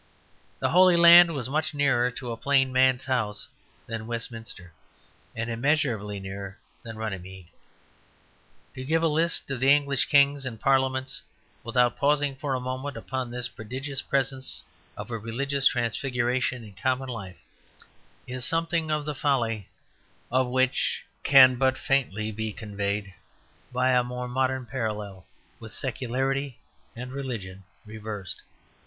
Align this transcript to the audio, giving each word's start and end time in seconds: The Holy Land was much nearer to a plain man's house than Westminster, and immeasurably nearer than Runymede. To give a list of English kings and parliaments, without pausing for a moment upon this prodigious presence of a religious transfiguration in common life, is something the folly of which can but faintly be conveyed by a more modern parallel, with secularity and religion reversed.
The 0.57 0.69
Holy 0.71 0.97
Land 0.97 1.35
was 1.35 1.47
much 1.47 1.75
nearer 1.75 2.09
to 2.09 2.31
a 2.31 2.35
plain 2.35 2.73
man's 2.73 3.05
house 3.05 3.47
than 3.85 4.07
Westminster, 4.07 4.73
and 5.35 5.47
immeasurably 5.47 6.19
nearer 6.19 6.57
than 6.81 6.97
Runymede. 6.97 7.49
To 8.73 8.83
give 8.83 9.03
a 9.03 9.07
list 9.07 9.51
of 9.51 9.63
English 9.63 10.05
kings 10.05 10.43
and 10.43 10.59
parliaments, 10.59 11.21
without 11.63 11.99
pausing 11.99 12.35
for 12.35 12.55
a 12.55 12.59
moment 12.59 12.97
upon 12.97 13.29
this 13.29 13.47
prodigious 13.47 14.01
presence 14.01 14.63
of 14.97 15.11
a 15.11 15.19
religious 15.19 15.67
transfiguration 15.67 16.63
in 16.63 16.73
common 16.73 17.07
life, 17.09 17.37
is 18.25 18.43
something 18.43 18.87
the 18.87 19.13
folly 19.13 19.69
of 20.31 20.47
which 20.47 21.03
can 21.21 21.57
but 21.57 21.77
faintly 21.77 22.31
be 22.31 22.51
conveyed 22.51 23.13
by 23.71 23.91
a 23.91 24.03
more 24.03 24.27
modern 24.27 24.65
parallel, 24.65 25.27
with 25.59 25.71
secularity 25.73 26.57
and 26.95 27.11
religion 27.11 27.63
reversed. 27.85 28.41